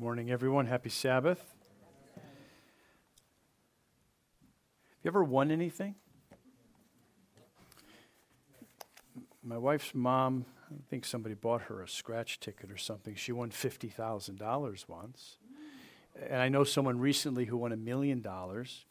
[0.00, 0.66] Morning, everyone.
[0.66, 1.40] Happy Sabbath.
[2.14, 2.22] Have
[5.02, 5.96] you ever won anything?
[9.42, 13.16] My wife's mom, I think somebody bought her a scratch ticket or something.
[13.16, 15.38] She won $50,000 once.
[16.30, 18.84] And I know someone recently who won a million dollars.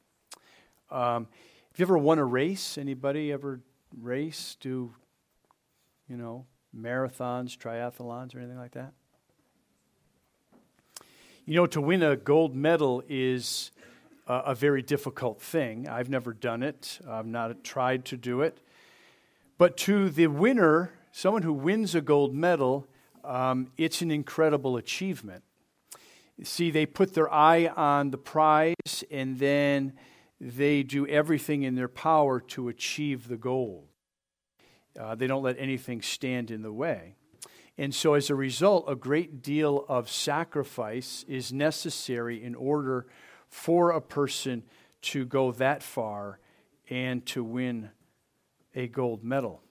[0.92, 1.30] Um,
[1.72, 2.78] have you ever won a race?
[2.78, 3.62] Anybody ever
[3.98, 4.94] race, do,
[6.10, 8.92] you know, marathons, triathlons, or anything like that?
[11.50, 13.72] You know, to win a gold medal is
[14.28, 15.88] a very difficult thing.
[15.88, 18.60] I've never done it, I've not tried to do it.
[19.58, 22.86] But to the winner, someone who wins a gold medal,
[23.24, 25.46] um, it's an incredible achievement.
[26.44, 29.94] See, they put their eye on the prize and then
[30.42, 33.88] they do everything in their power to achieve the goal.
[35.00, 37.16] Uh, they don't let anything stand in the way.
[37.78, 43.06] And so, as a result, a great deal of sacrifice is necessary in order
[43.50, 44.64] for a person
[45.04, 46.40] to go that far
[46.90, 47.92] and to win
[48.74, 49.62] a gold medal.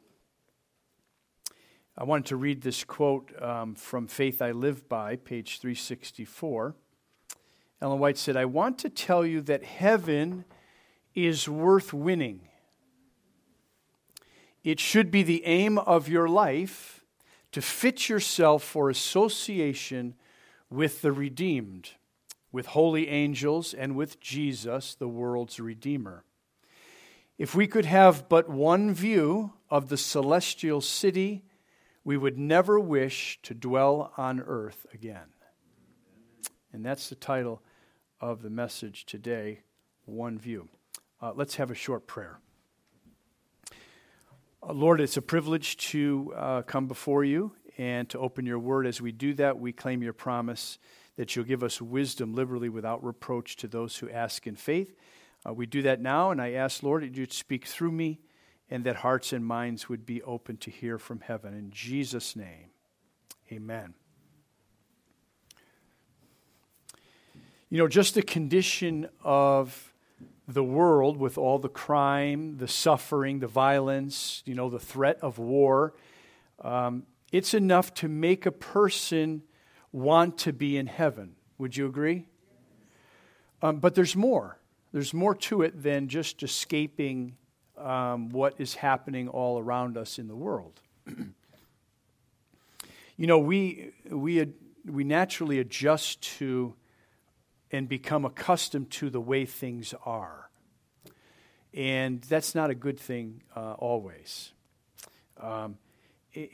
[1.98, 6.74] I wanted to read this quote um, from Faith I Live By, page 364.
[7.80, 10.44] Ellen White said, I want to tell you that heaven
[11.14, 12.48] is worth winning.
[14.62, 16.95] It should be the aim of your life
[17.56, 20.14] to fit yourself for association
[20.68, 21.92] with the redeemed,
[22.52, 26.22] with holy angels, and with Jesus, the world's Redeemer.
[27.38, 31.46] If we could have but one view of the celestial city,
[32.04, 35.32] we would never wish to dwell on earth again.
[36.74, 37.62] And that's the title
[38.20, 39.60] of the message today
[40.04, 40.68] One View.
[41.22, 42.38] Uh, let's have a short prayer.
[44.68, 48.84] Uh, Lord, it's a privilege to uh, come before you and to open your word.
[48.84, 50.78] As we do that, we claim your promise
[51.16, 54.96] that you'll give us wisdom liberally without reproach to those who ask in faith.
[55.46, 58.18] Uh, we do that now, and I ask, Lord, that you'd speak through me
[58.68, 61.54] and that hearts and minds would be open to hear from heaven.
[61.54, 62.70] In Jesus' name,
[63.52, 63.94] amen.
[67.70, 69.92] You know, just the condition of
[70.48, 75.38] the world with all the crime, the suffering, the violence, you know, the threat of
[75.38, 75.94] war,
[76.62, 79.42] um, it's enough to make a person
[79.92, 81.34] want to be in heaven.
[81.58, 82.26] Would you agree?
[83.62, 84.58] Um, but there's more.
[84.92, 87.36] There's more to it than just escaping
[87.76, 90.80] um, what is happening all around us in the world.
[93.16, 94.46] you know, we, we,
[94.84, 96.74] we naturally adjust to
[97.72, 100.50] and become accustomed to the way things are.
[101.74, 104.52] And that's not a good thing uh, always.
[105.40, 105.78] Um,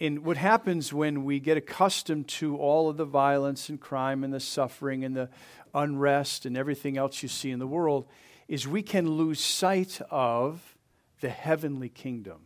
[0.00, 4.32] and what happens when we get accustomed to all of the violence and crime and
[4.32, 5.28] the suffering and the
[5.74, 8.06] unrest and everything else you see in the world
[8.46, 10.76] is we can lose sight of
[11.20, 12.40] the heavenly kingdom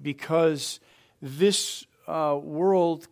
[0.00, 0.80] because
[1.20, 3.06] this uh, world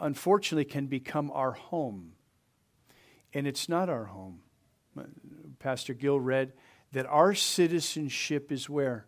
[0.00, 2.12] unfortunately can become our home
[3.32, 4.40] and it's not our home.
[4.98, 5.02] Uh,
[5.58, 6.52] Pastor Gill read
[6.92, 9.06] that our citizenship is where?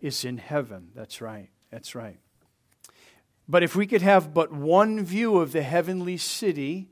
[0.00, 0.88] It's in heaven.
[0.94, 1.50] That's right.
[1.70, 2.18] That's right.
[3.48, 6.88] But if we could have but one view of the heavenly city,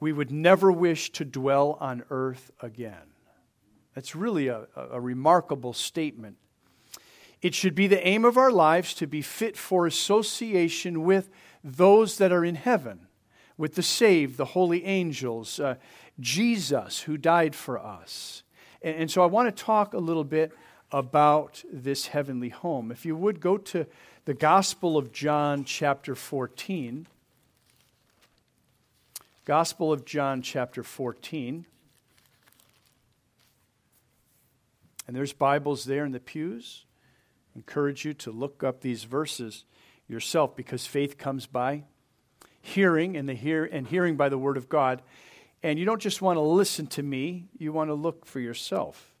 [0.00, 3.14] we would never wish to dwell on earth again.
[3.94, 6.36] That's really a, a remarkable statement.
[7.42, 11.30] It should be the aim of our lives to be fit for association with
[11.64, 13.07] those that are in heaven
[13.58, 15.74] with the saved, the holy angels, uh,
[16.20, 18.44] Jesus who died for us.
[18.80, 20.52] And, and so I want to talk a little bit
[20.90, 22.90] about this heavenly home.
[22.90, 23.84] If you would go to
[24.24, 27.06] the Gospel of John, chapter 14.
[29.44, 31.66] Gospel of John, chapter 14.
[35.06, 36.84] And there's Bibles there in the pews.
[37.56, 39.64] encourage you to look up these verses
[40.06, 41.84] yourself because faith comes by
[42.68, 45.02] hearing and the hear and hearing by the word of God.
[45.62, 49.12] And you don't just want to listen to me, you want to look for yourself.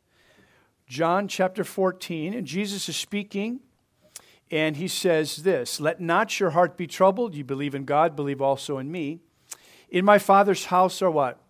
[0.86, 3.60] John chapter 14, and Jesus is speaking,
[4.50, 7.34] and he says this Let not your heart be troubled.
[7.34, 9.20] You believe in God, believe also in me.
[9.90, 11.40] In my Father's house are what?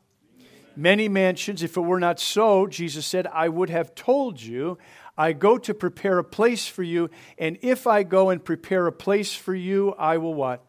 [0.74, 1.62] Many mansions.
[1.62, 4.78] If it were not so, Jesus said, I would have told you.
[5.16, 8.92] I go to prepare a place for you, and if I go and prepare a
[8.92, 10.64] place for you, I will what?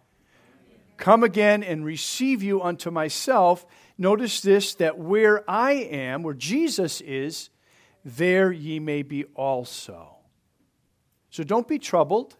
[0.99, 3.65] Come again and receive you unto myself.
[3.97, 7.49] Notice this that where I am, where Jesus is,
[8.05, 10.17] there ye may be also.
[11.31, 12.35] So don't be troubled.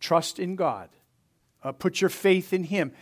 [0.00, 0.88] Trust in God.
[1.62, 2.92] Uh, put your faith in Him.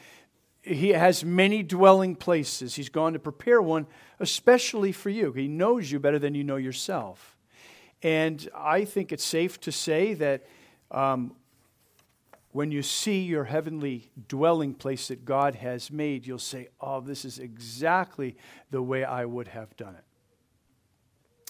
[0.63, 2.75] he has many dwelling places.
[2.75, 3.87] He's gone to prepare one
[4.19, 5.33] especially for you.
[5.33, 7.37] He knows you better than you know yourself.
[8.03, 10.47] And I think it's safe to say that
[10.91, 11.35] um,
[12.53, 17.25] when you see your heavenly dwelling place that God has made, you'll say, Oh, this
[17.25, 18.37] is exactly
[18.71, 20.05] the way I would have done it.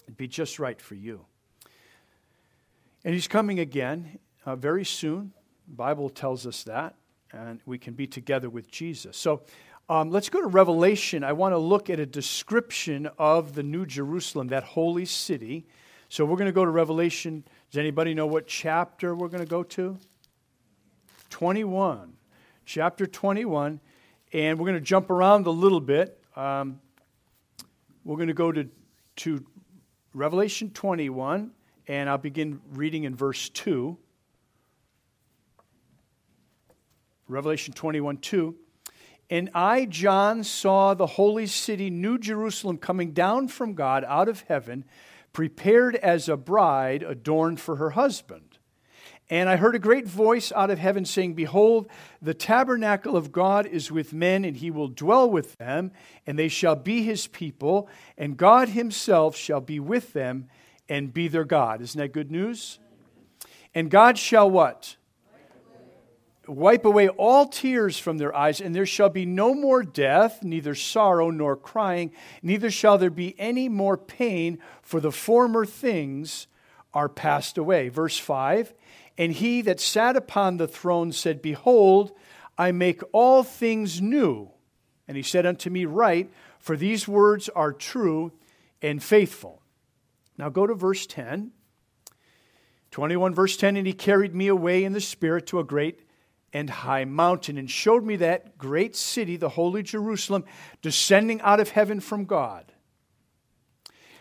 [0.03, 1.25] It'd be just right for you.
[3.05, 5.33] And He's coming again uh, very soon.
[5.67, 6.95] The Bible tells us that.
[7.31, 9.15] And we can be together with Jesus.
[9.15, 9.43] So
[9.87, 11.23] um, let's go to Revelation.
[11.23, 15.65] I want to look at a description of the New Jerusalem, that holy city.
[16.09, 17.43] So we're going to go to Revelation.
[17.71, 19.97] Does anybody know what chapter we're going to go to?
[21.29, 22.13] 21.
[22.65, 23.79] Chapter 21.
[24.33, 26.19] And we're going to jump around a little bit.
[26.35, 26.79] Um,
[28.03, 28.67] we're going to go to,
[29.17, 29.45] to
[30.13, 31.51] Revelation 21,
[31.87, 33.97] and I'll begin reading in verse 2.
[37.27, 38.55] Revelation 21 2.
[39.29, 44.41] And I, John, saw the holy city, New Jerusalem, coming down from God out of
[44.47, 44.85] heaven,
[45.31, 48.48] prepared as a bride adorned for her husband.
[49.29, 51.87] And I heard a great voice out of heaven saying, Behold,
[52.19, 55.91] the tabernacle of God is with men, and he will dwell with them,
[56.25, 57.87] and they shall be his people,
[58.17, 60.49] and God himself shall be with them
[60.87, 61.81] and be their God.
[61.81, 62.79] Isn't that good news?
[63.75, 64.95] And God shall what?
[66.47, 70.73] Wipe away all tears from their eyes, and there shall be no more death, neither
[70.73, 72.11] sorrow nor crying,
[72.41, 76.47] neither shall there be any more pain, for the former things
[76.91, 77.89] are passed away.
[77.89, 78.73] Verse 5
[79.19, 82.13] and he that sat upon the throne said, Behold,
[82.57, 84.49] I make all things new.
[85.09, 88.31] And he said unto me, Write, for these words are true
[88.81, 89.61] and faithful.
[90.37, 91.51] Now go to verse 10.
[92.91, 95.99] 21 verse 10 And he carried me away in the Spirit to a great
[96.53, 100.45] and high mountain, and showed me that great city, the holy Jerusalem,
[100.81, 102.71] descending out of heaven from God,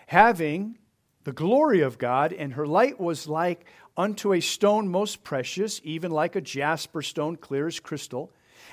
[0.09, 0.77] having
[1.25, 3.65] the glory of God, and her light was like
[3.99, 8.31] unto a stone most precious, even like a jasper stone, clear as crystal,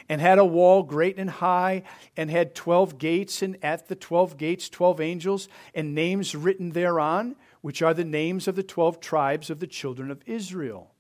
[0.08, 1.82] and had a wall great and high,
[2.16, 7.36] and had twelve gates, and at the twelve gates twelve angels, and names written thereon,
[7.62, 10.92] which are the names of the twelve tribes of the children of Israel.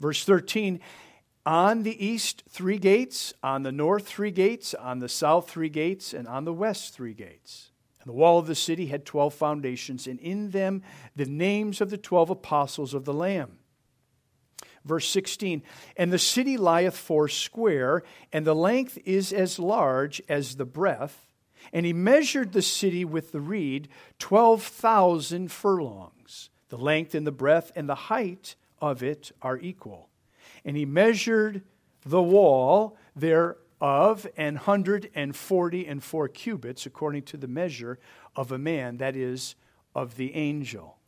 [0.00, 0.80] Verse 13
[1.44, 6.14] On the east three gates, on the north three gates, on the south three gates,
[6.14, 7.70] and on the west three gates.
[8.06, 10.82] The wall of the city had 12 foundations, and in them
[11.16, 13.58] the names of the 12 apostles of the Lamb.
[14.84, 15.62] Verse 16
[15.96, 21.26] And the city lieth four square, and the length is as large as the breadth.
[21.72, 23.88] And he measured the city with the reed,
[24.20, 26.48] 12,000 furlongs.
[26.68, 30.10] The length and the breadth and the height of it are equal.
[30.64, 31.62] And he measured
[32.04, 37.98] the wall there of an hundred and forty and four cubits, according to the measure
[38.34, 39.54] of a man, that is,
[39.94, 40.98] of the angel.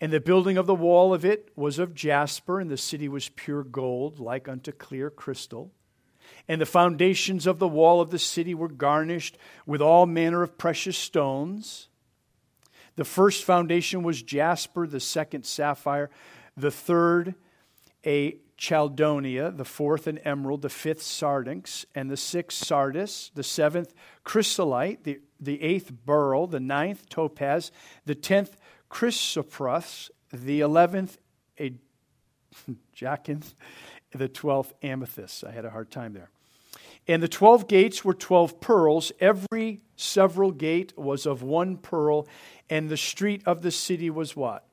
[0.00, 3.30] And the building of the wall of it was of jasper, and the city was
[3.30, 5.72] pure gold, like unto clear crystal.
[6.48, 10.58] And the foundations of the wall of the city were garnished with all manner of
[10.58, 11.88] precious stones.
[12.96, 16.10] The first foundation was jasper, the second sapphire,
[16.56, 17.34] the third
[18.04, 23.92] a chalcedony, the fourth an emerald, the fifth sardonyx, and the sixth sardis, the seventh
[24.24, 27.70] chrysolite, the, the eighth beryl, the ninth topaz,
[28.06, 28.56] the tenth
[28.90, 31.18] chrysoprase, the eleventh
[31.60, 31.74] a
[32.92, 33.54] jacinth,
[34.12, 35.44] the twelfth amethyst.
[35.44, 36.30] I had a hard time there.
[37.08, 39.12] And the twelve gates were twelve pearls.
[39.20, 42.26] Every several gate was of one pearl,
[42.70, 44.66] and the street of the city was what?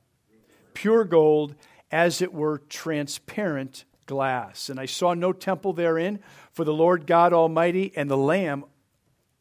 [0.72, 1.54] Pure gold
[1.90, 4.68] as it were transparent glass.
[4.68, 6.20] And I saw no temple therein,
[6.52, 8.64] for the Lord God Almighty and the Lamb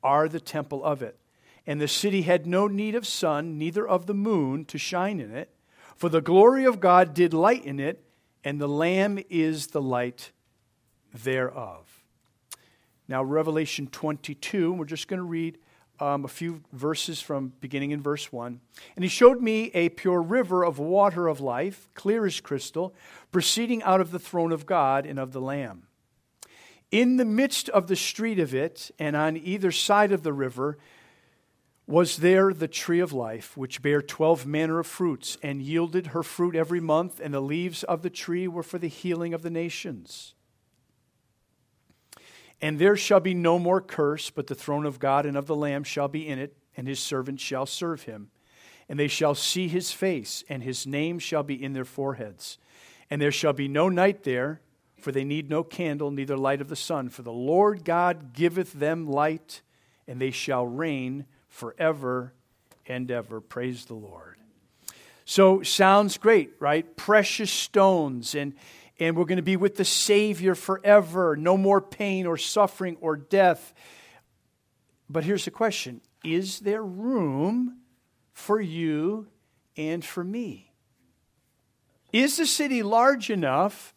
[0.02, 1.18] are the temple of it.
[1.66, 5.34] And the city had no need of sun, neither of the moon to shine in
[5.34, 5.50] it,
[5.96, 8.04] for the glory of God did lighten it,
[8.44, 10.32] and the Lamb is the light
[11.14, 12.04] thereof.
[13.08, 15.58] Now, Revelation 22, we're just going to read
[16.00, 18.60] um, a few verses from beginning in verse 1.
[18.96, 22.96] And he showed me a pure river of water of life, clear as crystal,
[23.32, 25.84] proceeding out of the throne of God and of the Lamb.
[26.92, 30.78] In the midst of the street of it, and on either side of the river,
[31.88, 36.24] was there the tree of life, which bare twelve manner of fruits, and yielded her
[36.24, 39.50] fruit every month, and the leaves of the tree were for the healing of the
[39.50, 40.33] nations.
[42.64, 45.56] And there shall be no more curse, but the throne of God and of the
[45.56, 48.30] Lamb shall be in it, and his servants shall serve him.
[48.88, 52.58] And they shall see his face, and his name shall be in their foreheads.
[53.10, 54.62] And there shall be no night there,
[54.98, 57.10] for they need no candle, neither light of the sun.
[57.10, 59.62] For the Lord God giveth them light,
[60.08, 62.34] and they shall reign forever
[62.88, 63.42] and ever.
[63.42, 64.38] Praise the Lord.
[65.26, 66.96] So, sounds great, right?
[66.96, 68.54] Precious stones, and,
[69.00, 71.36] and we're going to be with the Savior forever.
[71.36, 73.74] No more pain or suffering or death.
[75.10, 77.80] But here's the question Is there room
[78.34, 79.28] for you
[79.78, 80.72] and for me?
[82.12, 83.94] Is the city large enough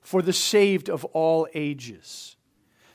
[0.00, 2.36] for the saved of all ages?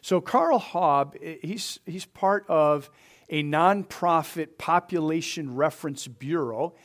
[0.02, 2.90] So, Karl Haub, eh, he's, he's part of
[3.30, 6.76] a nonprofit population reference bureau,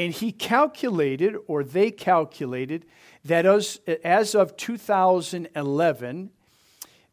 [0.00, 2.86] and he calculated, or they calculated,
[3.22, 6.30] that as, as of 2011,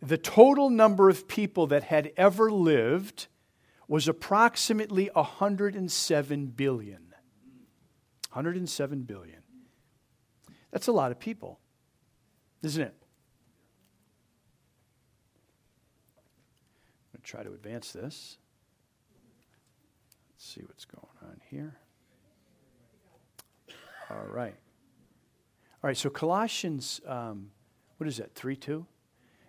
[0.01, 3.27] the total number of people that had ever lived
[3.89, 7.13] was approximately 107 billion.
[8.32, 9.41] 107 billion.
[10.72, 11.60] That's a lot of people,
[12.63, 12.96] isn't it?
[16.88, 18.38] I'm going to try to advance this.
[20.32, 21.75] Let's see what's going on here.
[24.17, 24.55] All right.
[25.83, 27.51] All right, so Colossians, um,
[27.97, 28.86] what is that, 3 2?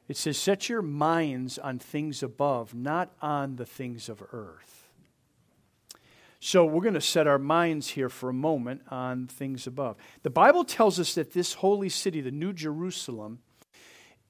[0.09, 4.91] It says, Set your minds on things above, not on the things of earth.
[6.41, 9.97] So we're going to set our minds here for a moment on things above.
[10.23, 13.41] The Bible tells us that this holy city, the New Jerusalem,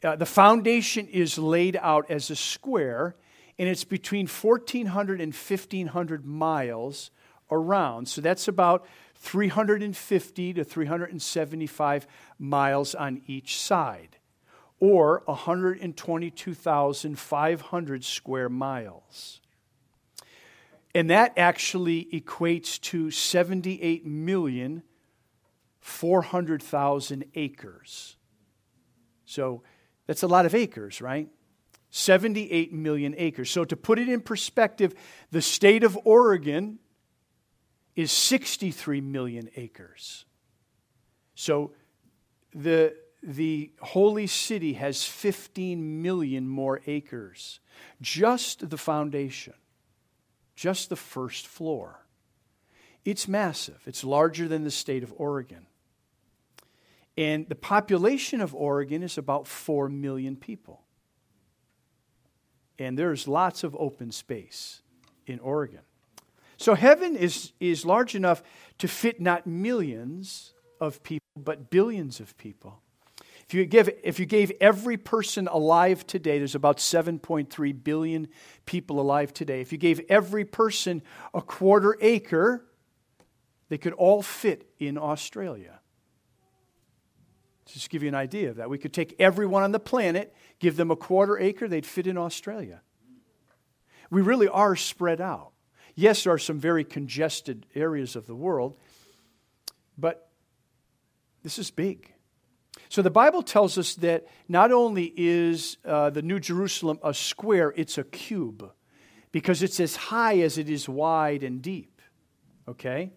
[0.05, 3.17] uh, the foundation is laid out as a square,
[3.59, 7.11] and it's between 1,400 and 1,500 miles
[7.51, 8.09] around.
[8.09, 8.87] So that's about
[9.19, 12.07] 350 to 375
[12.39, 14.17] miles on each side
[14.81, 19.43] or 122,500 square miles.
[20.95, 24.85] And that actually equates to 78 million
[25.81, 28.17] 400,000 acres.
[29.25, 29.65] So
[30.07, 31.29] that's a lot of acres, right?
[31.91, 33.51] 78 million acres.
[33.51, 34.95] So to put it in perspective,
[35.31, 36.79] the state of Oregon
[37.99, 40.25] is 63 million acres.
[41.35, 41.73] So
[42.55, 47.59] the the holy city has 15 million more acres.
[48.01, 49.55] Just the foundation,
[50.55, 52.07] just the first floor.
[53.05, 55.67] It's massive, it's larger than the state of Oregon.
[57.17, 60.85] And the population of Oregon is about 4 million people.
[62.79, 64.83] And there's lots of open space
[65.27, 65.81] in Oregon.
[66.59, 68.43] So heaven is, is large enough
[68.79, 72.83] to fit not millions of people, but billions of people.
[73.47, 78.29] If you, give, if you gave every person alive today, there's about 7.3 billion
[78.67, 79.61] people alive today.
[79.61, 81.01] If you gave every person
[81.33, 82.67] a quarter acre,
[83.69, 85.79] they could all fit in Australia.
[87.67, 88.69] Just give you an idea of that.
[88.69, 92.19] We could take everyone on the planet, give them a quarter acre, they'd fit in
[92.19, 92.83] Australia.
[94.11, 95.53] We really are spread out.
[95.99, 98.77] Yes, there are some very congested areas of the world,
[99.99, 100.31] but
[101.43, 102.13] this is big.
[102.89, 107.75] So the Bible tells us that not only is uh, the New Jerusalem a square,
[107.77, 108.71] it's a cube
[109.33, 112.01] because it's as high as it is wide and deep.
[112.69, 113.11] Okay?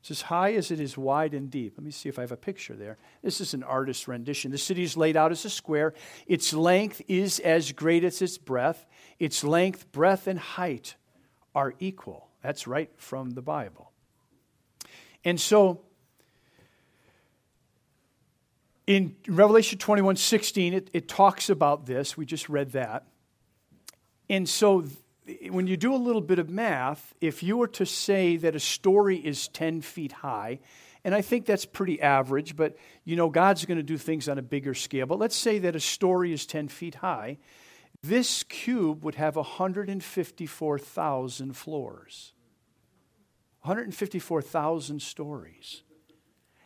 [0.00, 1.72] It's as high as it is wide and deep.
[1.78, 2.98] Let me see if I have a picture there.
[3.22, 4.50] This is an artist's rendition.
[4.50, 5.94] The city is laid out as a square.
[6.26, 8.84] Its length is as great as its breadth.
[9.18, 10.96] Its length, breadth, and height
[11.54, 12.28] are equal.
[12.42, 13.90] That's right from the Bible.
[15.24, 15.82] And so
[18.86, 22.16] in Revelation 21 16, it, it talks about this.
[22.16, 23.06] We just read that.
[24.28, 24.84] And so
[25.48, 28.60] when you do a little bit of math, if you were to say that a
[28.60, 30.60] story is 10 feet high,
[31.04, 34.38] and I think that's pretty average, but you know, God's going to do things on
[34.38, 35.06] a bigger scale.
[35.06, 37.38] But let's say that a story is 10 feet high.
[38.02, 42.32] This cube would have 154,000 floors,
[43.62, 45.82] 154,000 stories.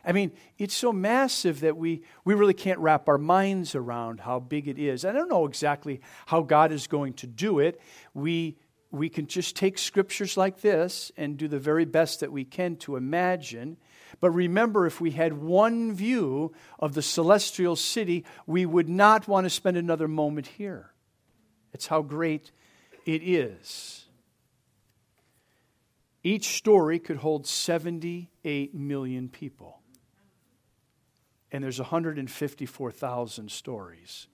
[0.05, 4.39] I mean, it's so massive that we, we really can't wrap our minds around how
[4.39, 5.03] big it is.
[5.03, 7.81] I don't know exactly how God is going to do it.
[8.13, 8.57] We,
[8.91, 12.75] we can just take scriptures like this and do the very best that we can
[12.77, 13.77] to imagine.
[14.21, 19.45] But remember, if we had one view of the celestial city, we would not want
[19.45, 20.91] to spend another moment here.
[21.75, 22.51] It's how great
[23.05, 24.05] it is.
[26.23, 29.81] Each story could hold 78 million people
[31.51, 34.27] and there's 154,000 stories.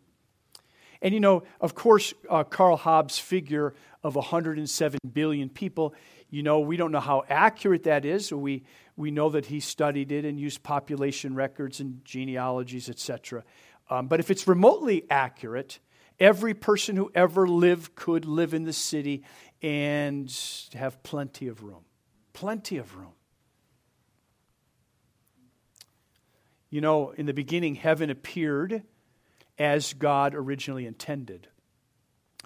[1.02, 5.94] And you know, of course, uh, Karl Haub's figure of 107 billion people,
[6.30, 8.32] you know, we don't know how accurate that is.
[8.32, 8.64] We,
[8.96, 13.44] we know that he studied it and used population records and genealogies, etc.
[13.90, 15.80] Um, but if it's remotely accurate,
[16.22, 19.24] every person who ever lived could live in the city
[19.62, 20.34] and
[20.74, 21.84] have plenty of room.
[22.32, 23.13] Plenty of room.
[26.70, 28.84] You know, in the beginning, heaven appeared
[29.60, 31.48] as God originally intended.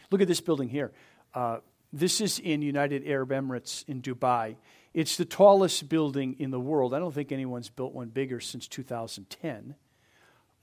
[0.10, 0.92] Look at this building here.
[1.34, 1.58] Uh,
[1.94, 4.56] this is in United Arab Emirates in Dubai.
[4.94, 6.94] It's the tallest building in the world.
[6.94, 9.76] I don't think anyone's built one bigger since 2010.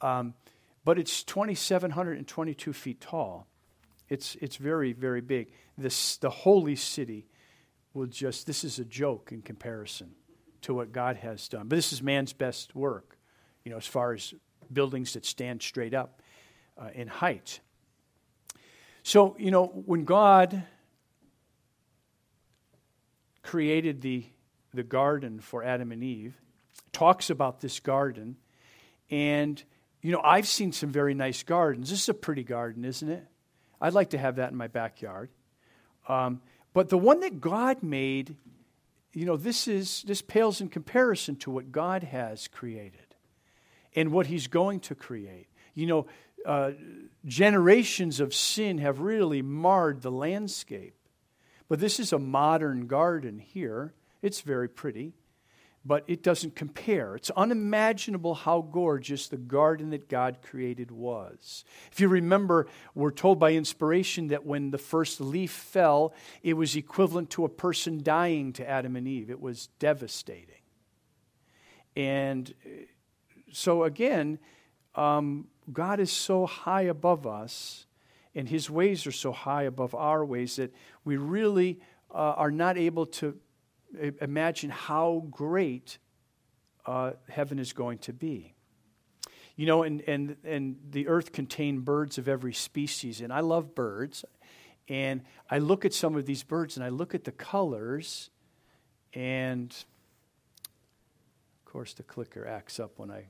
[0.01, 0.35] Um,
[0.85, 3.47] but it's 2,722 feet tall.
[4.09, 5.53] It's, it's very, very big.
[5.79, 7.27] This, the holy city
[7.95, 10.13] will just, this is a joke in comparison
[10.63, 11.69] to what God has done.
[11.69, 13.17] But this is man's best work,
[13.65, 14.35] you know, as far as
[14.73, 16.21] buildings that stand straight up
[16.79, 17.61] uh, in height.
[19.03, 20.63] So, you know, when God
[23.43, 24.25] created the,
[24.73, 26.41] the garden for Adam and Eve,
[26.93, 28.37] talks about this garden,
[29.11, 29.63] and
[30.03, 31.91] you know, I've seen some very nice gardens.
[31.91, 33.25] This is a pretty garden, isn't it?
[33.81, 35.31] I'd like to have that in my backyard.
[36.09, 36.43] Um,
[36.75, 38.37] but the one that God made,
[39.13, 43.15] you know, this is this pales in comparison to what God has created
[43.95, 45.47] and what He's going to create.
[45.75, 46.07] You know,
[46.45, 46.73] uh,
[47.25, 50.95] generations of sin have really marred the landscape.
[51.69, 53.95] But this is a modern garden here.
[54.21, 55.15] It's very pretty
[55.85, 57.17] but it doesn't compare.
[57.17, 61.65] It's unimaginable how gorgeous the garden that God created was.
[61.91, 66.77] If you remember, we're told by inspiration that when the first leaf fell, it was
[66.77, 69.29] equivalent to a person dying to Adam and Eve.
[69.29, 70.47] It was devastating.
[71.97, 72.69] And uh,
[73.51, 74.39] so, again,
[74.95, 77.87] um, God is so high above us,
[78.35, 80.73] and his ways are so high above our ways that
[81.05, 83.37] we really uh, are not able to
[84.21, 85.99] imagine how great
[86.87, 88.55] uh, heaven is going to be.
[89.57, 93.75] You know, and, and, and the earth contained birds of every species, and I love
[93.75, 94.25] birds.
[94.89, 98.31] And I look at some of these birds and I look at the colors,
[99.15, 99.71] and
[101.61, 103.27] of course, the clicker acts up when I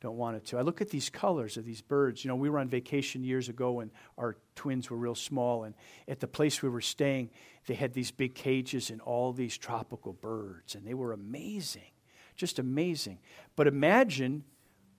[0.00, 0.58] don't want it to.
[0.58, 2.24] I look at these colors of these birds.
[2.24, 5.74] You know, we were on vacation years ago when our twins were real small, and
[6.08, 7.30] at the place we were staying,
[7.66, 11.90] they had these big cages and all these tropical birds, and they were amazing,
[12.34, 13.18] just amazing.
[13.56, 14.44] But imagine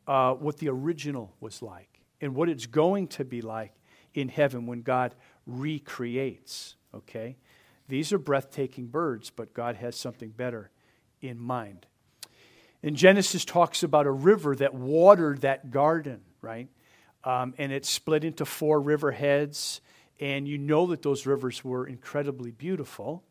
[0.07, 3.73] uh, what the original was like and what it's going to be like
[4.13, 5.15] in heaven when God
[5.47, 7.37] recreates, okay?
[7.87, 10.69] These are breathtaking birds, but God has something better
[11.21, 11.87] in mind.
[12.83, 16.67] And Genesis talks about a river that watered that garden, right?
[17.23, 19.81] Um, and it split into four river heads.
[20.19, 23.23] And you know that those rivers were incredibly beautiful.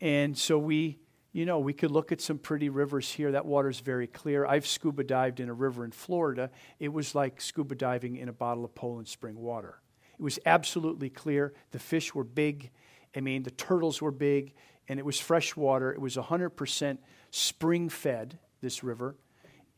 [0.00, 0.98] And so we,
[1.32, 3.32] you know, we could look at some pretty rivers here.
[3.32, 4.44] That water's very clear.
[4.44, 6.50] I've scuba dived in a river in Florida.
[6.78, 9.80] It was like scuba diving in a bottle of Poland Spring water.
[10.18, 11.54] It was absolutely clear.
[11.70, 12.70] The fish were big.
[13.16, 14.54] I mean, the turtles were big.
[14.88, 15.90] And it was fresh water.
[15.92, 16.98] It was 100%
[17.30, 19.14] spring fed this river,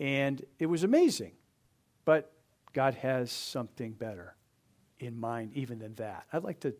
[0.01, 1.33] and it was amazing.
[2.05, 2.33] But
[2.73, 4.35] God has something better
[4.99, 6.25] in mind, even than that.
[6.33, 6.73] I'd like to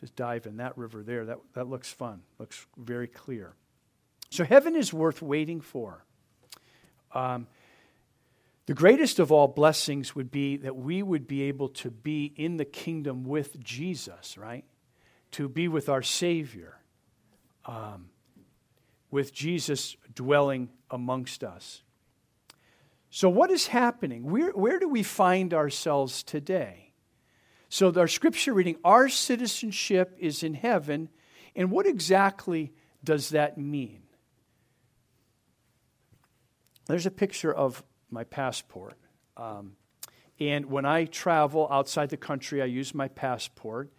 [0.00, 1.24] just dive in that river there.
[1.24, 3.54] That, that looks fun, looks very clear.
[4.30, 6.04] So, heaven is worth waiting for.
[7.12, 7.46] Um,
[8.66, 12.56] the greatest of all blessings would be that we would be able to be in
[12.56, 14.64] the kingdom with Jesus, right?
[15.32, 16.80] To be with our Savior.
[17.66, 18.08] Um,
[19.14, 21.84] with Jesus dwelling amongst us.
[23.10, 24.28] So, what is happening?
[24.28, 26.90] Where, where do we find ourselves today?
[27.68, 31.10] So, our scripture reading, our citizenship is in heaven.
[31.54, 32.72] And what exactly
[33.04, 34.02] does that mean?
[36.86, 38.94] There's a picture of my passport.
[39.36, 39.76] Um,
[40.40, 43.92] and when I travel outside the country, I use my passport.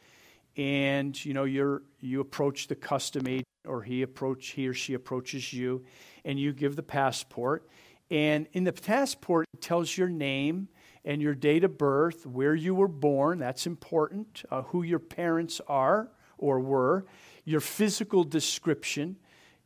[0.57, 4.93] And you know, you're, you approach the custom agent or he approach he or she
[4.93, 5.83] approaches you
[6.23, 7.67] and you give the passport.
[8.11, 10.67] And in the passport it tells your name
[11.03, 15.61] and your date of birth where you were born that's important uh, who your parents
[15.67, 17.05] are or were
[17.43, 19.17] your physical description.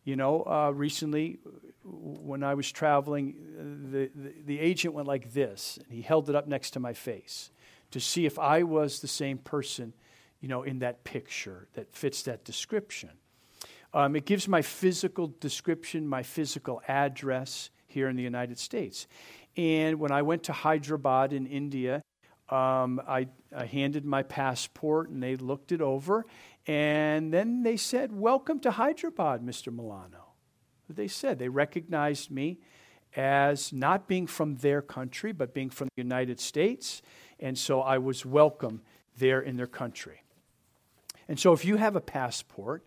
[0.04, 1.40] You know uh, recently
[1.84, 3.36] when i was traveling
[3.92, 6.94] the, the, the agent went like this and he held it up next to my
[6.94, 7.52] face
[7.92, 9.94] to see if i was the same person
[10.40, 13.12] you know in that picture that fits that description
[13.94, 19.08] um, it gives my physical description, my physical address here in the United States.
[19.58, 22.04] And when I went to Hyderabad in India,
[22.50, 26.26] um, I, I, handed my passport and they looked it over.
[26.66, 29.74] And then they said, Welcome to Hyderabad, Mr.
[29.74, 30.34] Milano.
[30.88, 32.60] They said, they recognized me.
[33.16, 37.02] as not being from their country, but being from the United States.
[37.40, 38.82] And so I was welcome
[39.18, 40.22] there in their country.
[41.30, 42.84] And so if you have a passport,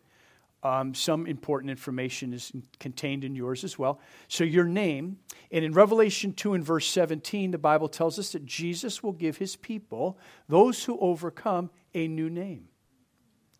[0.64, 4.00] um, some important information is contained in yours as well.
[4.28, 5.18] So, your name,
[5.50, 9.38] and in Revelation 2 and verse 17, the Bible tells us that Jesus will give
[9.38, 12.68] his people, those who overcome, a new name.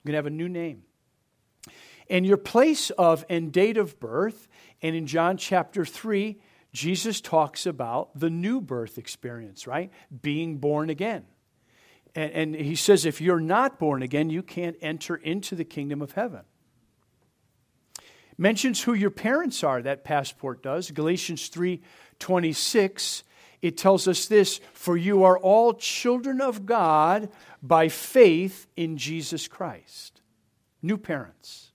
[0.04, 0.82] You're going to have a new name.
[2.08, 4.46] And your place of and date of birth,
[4.80, 6.40] and in John chapter 3,
[6.72, 9.90] Jesus talks about the new birth experience, right?
[10.22, 11.24] Being born again.
[12.14, 16.02] And, and he says, if you're not born again, you can't enter into the kingdom
[16.02, 16.42] of heaven.
[18.38, 20.90] Mentions who your parents are that passport does.
[20.90, 23.22] Galatians 3.26
[23.62, 27.30] it tells us this for you are all children of god
[27.62, 30.20] by faith in jesus christ.
[30.82, 31.70] New parents.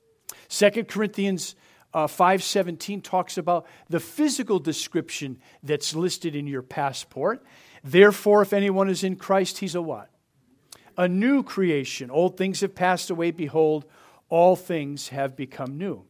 [0.49, 1.55] 2 corinthians
[1.93, 7.41] uh, 5.17 talks about the physical description that's listed in your passport.
[7.85, 10.09] Therefore if anyone is in christ he's a what
[10.97, 13.85] a new creation old things have passed away behold
[14.29, 16.05] all things have become new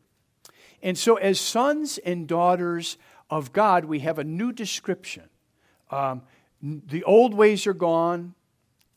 [0.81, 2.97] and so, as sons and daughters
[3.29, 5.23] of God, we have a new description.
[5.89, 6.21] Um,
[6.61, 8.35] the old ways are gone,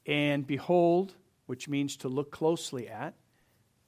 [0.06, 1.14] and behold,
[1.46, 3.14] which means to look closely at,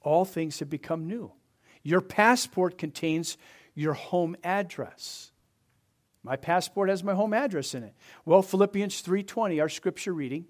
[0.00, 1.32] all things have become new.
[1.82, 3.36] Your passport contains
[3.74, 5.30] your home address.
[6.22, 7.94] My passport has my home address in it.
[8.24, 10.46] Well, Philippians 3:20, our scripture reading,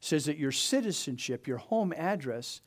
[0.00, 2.60] says that your citizenship, your home address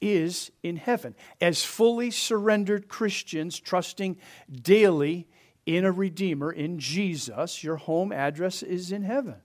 [0.00, 1.14] is in heaven.
[1.40, 4.16] As fully surrendered Christians, trusting
[4.50, 5.28] daily
[5.64, 9.36] in a Redeemer, in Jesus, your home address is in heaven.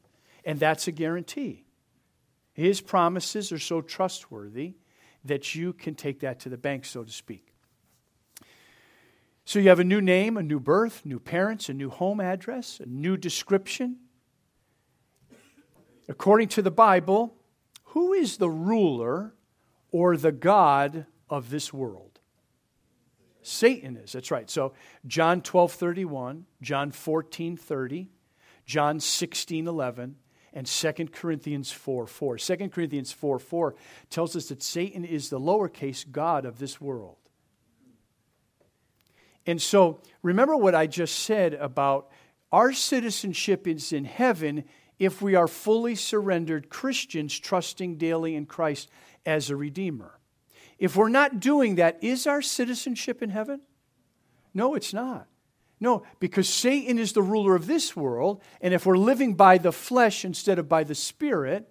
[0.43, 1.63] And that's a guarantee.
[2.53, 4.73] His promises are so trustworthy
[5.25, 7.53] that you can take that to the bank, so to speak.
[9.45, 12.79] So you have a new name, a new birth, new parents, a new home address,
[12.79, 13.97] a new description.
[16.09, 17.35] According to the Bible,
[17.85, 19.33] who is the ruler
[19.91, 22.19] or the God of this world?
[23.41, 24.11] Satan is.
[24.11, 24.49] That's right.
[24.49, 24.73] So
[25.05, 28.09] John 12 31, John 14 30,
[28.65, 30.15] John 16 11,
[30.53, 32.37] and 2 Corinthians 4 4.
[32.37, 33.75] 2 Corinthians 4 4
[34.09, 37.17] tells us that Satan is the lowercase God of this world.
[39.45, 42.09] And so remember what I just said about
[42.51, 44.65] our citizenship is in heaven
[44.99, 48.89] if we are fully surrendered Christians trusting daily in Christ
[49.25, 50.19] as a redeemer.
[50.79, 53.61] If we're not doing that, is our citizenship in heaven?
[54.53, 55.27] No, it's not.
[55.79, 59.71] No, because Satan is the ruler of this world, and if we're living by the
[59.71, 61.69] flesh instead of by the spirit,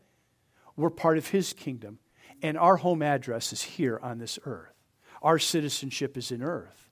[0.77, 1.99] we're part of his kingdom.
[2.43, 4.75] And our home address is here on this earth.
[5.23, 6.91] Our citizenship is in earth.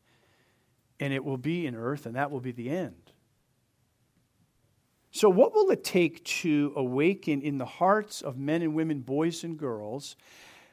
[0.99, 3.13] And it will be in earth, and that will be the end.
[5.15, 9.45] So, what will it take to awaken in the hearts of men and women, boys
[9.45, 10.17] and girls,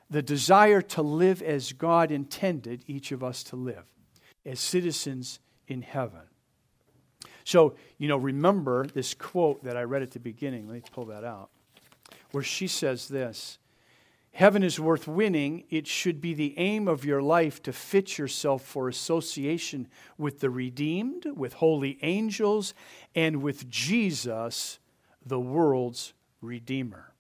[0.10, 3.86] the desire to live as God intended each of us to live,
[4.44, 6.22] as citizens in heaven.
[7.44, 10.68] So, you know, remember this quote that I read at the beginning.
[10.68, 11.52] Let me pull that out.
[12.32, 13.60] Where she says this
[14.34, 15.66] Heaven is worth winning.
[15.70, 20.50] It should be the aim of your life to fit yourself for association with the
[20.50, 22.74] redeemed, with holy angels,
[23.14, 24.80] and with Jesus,
[25.26, 27.14] the world's Redeemer.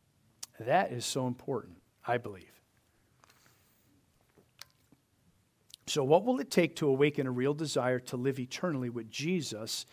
[0.60, 2.52] That is so important, I believe.
[5.86, 9.86] So, what will it take to awaken a real desire to live eternally with Jesus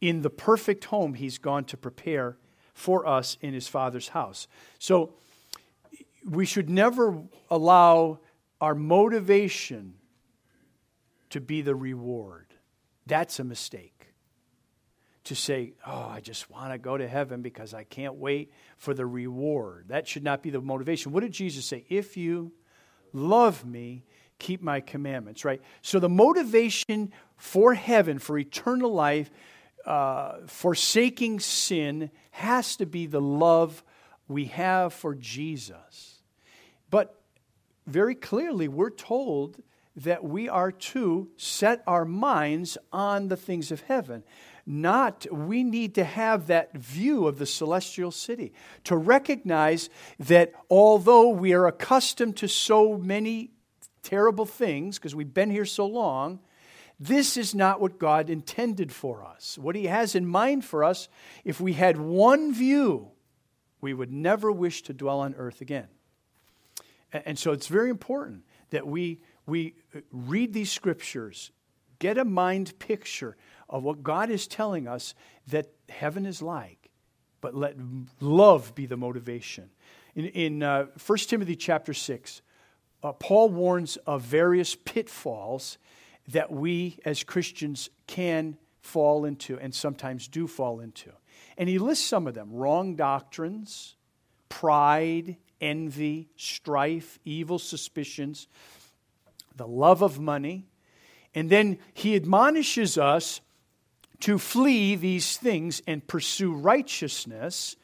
[0.00, 2.36] in the perfect home he's gone to prepare
[2.74, 4.46] for us in his Father's house?
[4.78, 5.14] So,
[6.28, 8.18] we should never allow
[8.60, 9.94] our motivation
[11.30, 12.46] to be the reward.
[13.06, 13.92] That's a mistake.
[15.24, 18.94] To say, oh, I just want to go to heaven because I can't wait for
[18.94, 19.86] the reward.
[19.88, 21.12] That should not be the motivation.
[21.12, 21.84] What did Jesus say?
[21.88, 22.52] If you
[23.12, 24.04] love me,
[24.38, 25.60] keep my commandments, right?
[25.82, 29.30] So the motivation for heaven, for eternal life,
[29.84, 33.82] uh, forsaking sin, has to be the love
[34.28, 36.15] we have for Jesus.
[36.90, 37.20] But
[37.86, 39.62] very clearly, we're told
[39.96, 44.22] that we are to set our minds on the things of heaven.
[44.66, 48.52] Not, we need to have that view of the celestial city,
[48.84, 53.52] to recognize that although we are accustomed to so many
[54.02, 56.40] terrible things because we've been here so long,
[56.98, 59.56] this is not what God intended for us.
[59.56, 61.08] What He has in mind for us,
[61.44, 63.10] if we had one view,
[63.80, 65.88] we would never wish to dwell on earth again.
[67.12, 69.74] And so it's very important that we, we
[70.10, 71.50] read these scriptures,
[71.98, 73.36] get a mind picture
[73.68, 75.14] of what God is telling us
[75.48, 76.90] that heaven is like,
[77.40, 77.76] but let
[78.20, 79.70] love be the motivation.
[80.14, 82.42] In, in uh, 1 Timothy chapter 6,
[83.02, 85.78] uh, Paul warns of various pitfalls
[86.28, 91.12] that we as Christians can fall into and sometimes do fall into.
[91.56, 93.96] And he lists some of them wrong doctrines,
[94.48, 98.48] pride, envy, strife, evil suspicions,
[99.56, 100.66] the love of money.
[101.34, 103.40] And then he admonishes us
[104.20, 107.76] to flee these things and pursue righteousness,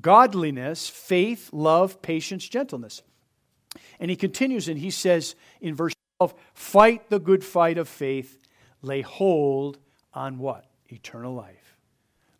[0.00, 3.02] godliness, faith, love, patience, gentleness.
[3.98, 8.38] And he continues and he says in verse 12, fight the good fight of faith,
[8.82, 9.78] lay hold
[10.14, 10.66] on what?
[10.88, 11.76] Eternal life.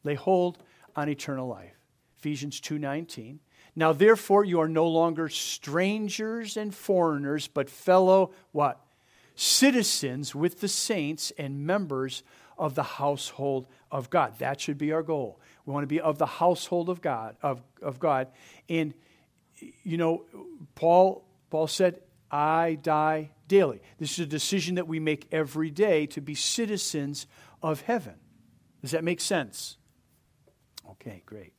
[0.04, 0.58] Lay hold
[0.96, 1.76] on eternal life.
[2.18, 3.38] Ephesians 2:19.
[3.76, 8.80] Now therefore you are no longer strangers and foreigners, but fellow what?
[9.34, 12.22] Citizens with the saints and members
[12.58, 14.38] of the household of God.
[14.38, 15.40] That should be our goal.
[15.64, 18.28] We want to be of the household of God, of, of God.
[18.68, 18.92] And
[19.82, 20.24] you know,
[20.74, 23.80] Paul Paul said, I die daily.
[23.98, 27.26] This is a decision that we make every day to be citizens
[27.62, 28.14] of heaven.
[28.80, 29.76] Does that make sense?
[30.88, 31.52] Okay, great.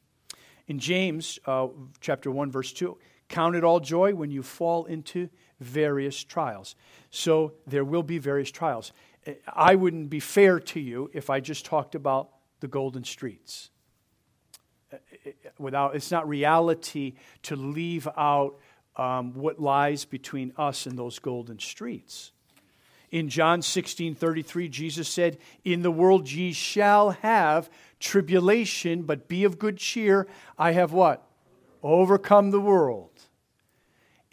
[0.72, 1.68] In James uh,
[2.00, 5.28] chapter 1, verse 2, count it all joy when you fall into
[5.60, 6.76] various trials.
[7.10, 8.94] So there will be various trials.
[9.54, 12.30] I wouldn't be fair to you if I just talked about
[12.62, 13.70] the golden streets.
[14.94, 14.96] Uh,
[15.60, 18.58] without, it's not reality to leave out
[18.96, 22.32] um, what lies between us and those golden streets.
[23.12, 27.70] In John 16 33, Jesus said, In the world ye shall have
[28.02, 30.28] tribulation, but be of good cheer.
[30.58, 31.26] I have what?
[31.84, 33.10] Overcome the world.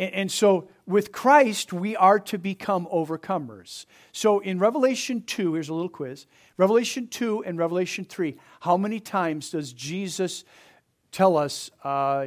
[0.00, 3.84] And, so with Christ, we are to become overcomers.
[4.12, 6.26] So in Revelation 2, here's a little quiz
[6.56, 10.44] Revelation 2 and Revelation 3, how many times does Jesus
[11.10, 12.26] tell us, uh,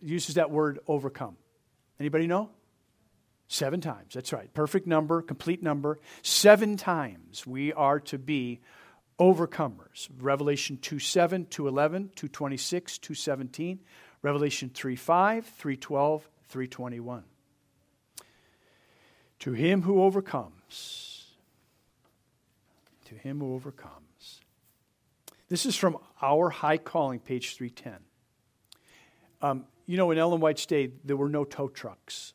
[0.00, 1.36] uses that word overcome?
[1.98, 2.50] Anybody know?
[3.48, 4.14] Seven times.
[4.14, 4.52] That's right.
[4.52, 5.98] Perfect number, complete number.
[6.22, 8.60] Seven times we are to be
[9.18, 10.08] overcomers.
[10.18, 13.80] Revelation 2 7, 2 11, 2 26, 2 17,
[14.22, 17.24] Revelation 3 5, 3 12, 3 21.
[19.40, 21.26] To him who overcomes,
[23.04, 24.40] to him who overcomes.
[25.48, 28.00] This is from Our High Calling, page 310.
[29.40, 32.34] Um, you know, in Ellen White's day, there were no tow trucks.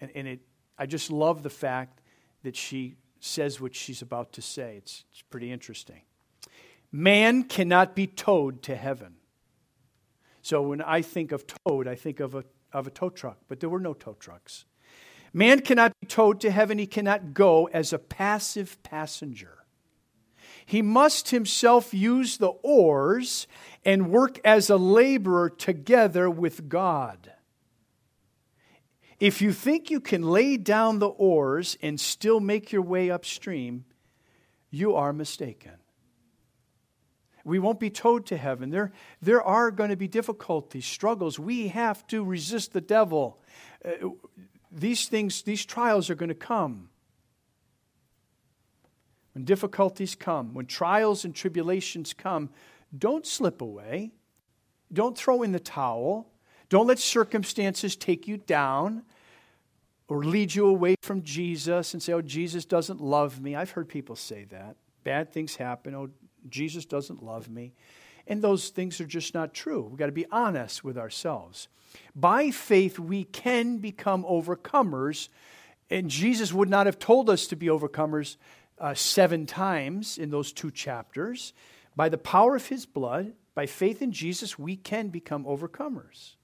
[0.00, 0.40] And, and it,
[0.78, 2.00] I just love the fact
[2.44, 4.74] that she says what she's about to say.
[4.78, 6.02] It's, it's pretty interesting.
[6.90, 9.14] Man cannot be towed to heaven.
[10.42, 13.60] So when I think of towed, I think of a, of a tow truck, but
[13.60, 14.64] there were no tow trucks.
[15.32, 19.58] Man cannot be towed to heaven, he cannot go as a passive passenger.
[20.66, 23.46] He must himself use the oars
[23.84, 27.31] and work as a laborer together with God.
[29.22, 33.84] If you think you can lay down the oars and still make your way upstream,
[34.68, 35.74] you are mistaken.
[37.44, 38.70] We won't be towed to heaven.
[38.70, 41.38] There, there are going to be difficulties, struggles.
[41.38, 43.40] We have to resist the devil.
[43.84, 44.08] Uh,
[44.72, 46.88] these things, these trials are going to come.
[49.34, 52.50] When difficulties come, when trials and tribulations come,
[52.98, 54.14] don't slip away.
[54.92, 56.31] Don't throw in the towel.
[56.72, 59.02] Don't let circumstances take you down
[60.08, 63.54] or lead you away from Jesus and say, oh, Jesus doesn't love me.
[63.54, 64.76] I've heard people say that.
[65.04, 65.94] Bad things happen.
[65.94, 66.08] Oh,
[66.48, 67.74] Jesus doesn't love me.
[68.26, 69.82] And those things are just not true.
[69.82, 71.68] We've got to be honest with ourselves.
[72.16, 75.28] By faith, we can become overcomers.
[75.90, 78.36] And Jesus would not have told us to be overcomers
[78.78, 81.52] uh, seven times in those two chapters.
[81.94, 86.36] By the power of his blood, by faith in Jesus, we can become overcomers.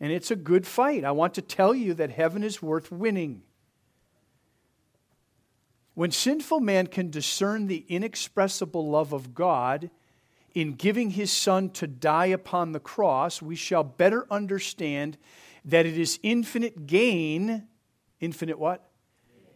[0.00, 1.04] And it's a good fight.
[1.04, 3.42] I want to tell you that heaven is worth winning.
[5.94, 9.90] When sinful man can discern the inexpressible love of God
[10.52, 15.16] in giving his Son to die upon the cross, we shall better understand
[15.64, 17.68] that it is infinite gain,
[18.20, 18.90] infinite what?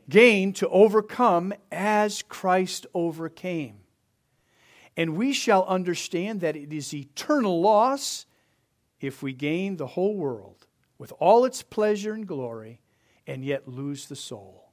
[0.09, 3.81] Gain to overcome as Christ overcame.
[4.97, 8.27] And we shall understand that it is eternal loss
[9.01, 10.67] if we gain the whole world
[10.99, 12.81] with all its pleasure and glory
[13.27, 14.73] and yet lose the soul.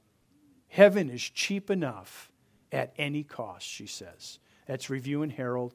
[0.68, 2.30] Heaven is cheap enough
[2.72, 4.38] at any cost, she says.
[4.66, 5.74] That's Review and Herald,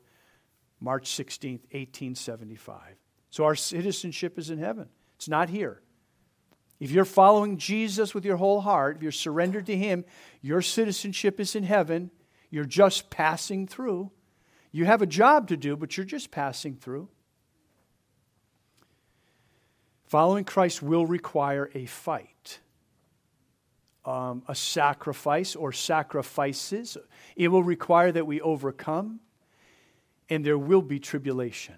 [0.79, 2.97] March 16th, 1875.
[3.29, 5.81] So our citizenship is in heaven, it's not here.
[6.81, 10.03] If you're following Jesus with your whole heart, if you're surrendered to Him,
[10.41, 12.09] your citizenship is in heaven.
[12.49, 14.09] You're just passing through.
[14.71, 17.07] You have a job to do, but you're just passing through.
[20.11, 22.59] Following Christ will require a fight,
[24.03, 26.97] um, a sacrifice or sacrifices.
[27.37, 29.21] It will require that we overcome,
[30.29, 31.75] and there will be tribulation.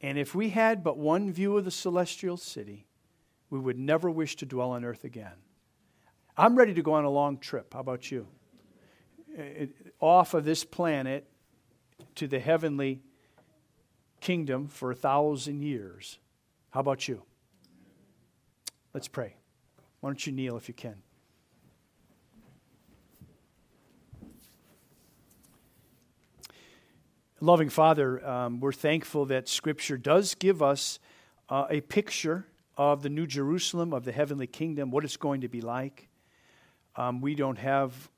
[0.00, 2.88] And if we had but one view of the celestial city,
[3.48, 5.36] we would never wish to dwell on earth again.
[6.36, 7.74] I'm ready to go on a long trip.
[7.74, 8.26] How about you?
[9.36, 11.28] It, off of this planet
[12.16, 13.02] to the heavenly
[14.20, 16.18] kingdom for a thousand years.
[16.76, 17.22] How about you?
[18.92, 19.34] Let's pray.
[20.00, 20.96] Why don't you kneel if you can?
[27.40, 30.98] Loving Father, um, we're thankful that Scripture does give us
[31.48, 35.48] uh, a picture of the New Jerusalem, of the heavenly kingdom, what it's going to
[35.48, 36.10] be like.
[36.94, 38.10] Um, we don't have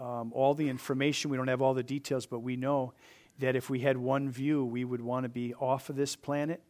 [0.00, 2.94] um, all the information, we don't have all the details, but we know
[3.38, 6.62] that if we had one view, we would want to be off of this planet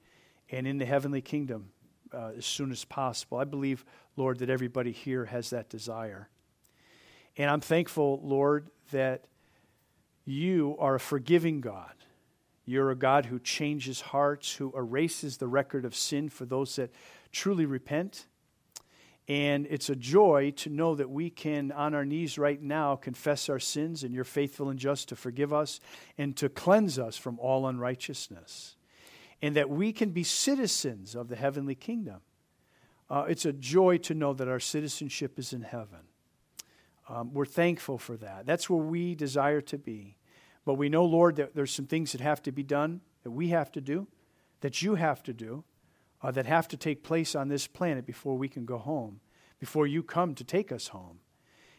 [0.50, 1.70] and in the heavenly kingdom
[2.12, 3.38] uh, as soon as possible.
[3.38, 3.84] I believe,
[4.16, 6.28] Lord, that everybody here has that desire.
[7.36, 9.24] And I'm thankful, Lord, that
[10.24, 11.92] you are a forgiving God.
[12.64, 16.90] You're a God who changes hearts, who erases the record of sin for those that
[17.32, 18.26] truly repent.
[19.26, 23.48] And it's a joy to know that we can, on our knees right now, confess
[23.48, 25.80] our sins, and you're faithful and just to forgive us
[26.16, 28.76] and to cleanse us from all unrighteousness
[29.40, 32.20] and that we can be citizens of the heavenly kingdom.
[33.10, 36.00] Uh, it's a joy to know that our citizenship is in heaven.
[37.08, 38.44] Um, we're thankful for that.
[38.44, 40.16] That's where we desire to be.
[40.64, 43.48] But we know, Lord, that there's some things that have to be done, that we
[43.48, 44.06] have to do,
[44.60, 45.64] that you have to do,
[46.20, 49.20] uh, that have to take place on this planet before we can go home,
[49.58, 51.20] before you come to take us home.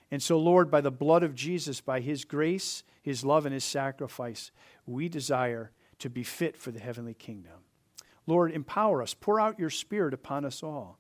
[0.10, 3.64] And so, Lord, by the blood of Jesus, by his grace, his love, and his
[3.64, 4.52] sacrifice,
[4.88, 7.64] we desire to be fit for the heavenly kingdom.
[8.28, 9.14] Lord, empower us.
[9.14, 11.00] Pour out your Spirit upon us all.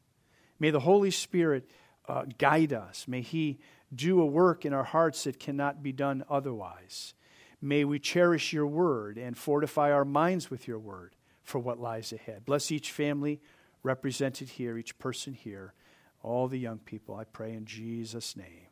[0.59, 1.69] May the Holy Spirit
[2.07, 3.05] uh, guide us.
[3.07, 3.59] May He
[3.93, 7.13] do a work in our hearts that cannot be done otherwise.
[7.61, 12.13] May we cherish your word and fortify our minds with your word for what lies
[12.13, 12.45] ahead.
[12.45, 13.41] Bless each family
[13.83, 15.73] represented here, each person here,
[16.21, 17.15] all the young people.
[17.15, 18.67] I pray in Jesus' name.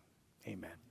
[0.48, 0.87] Amen.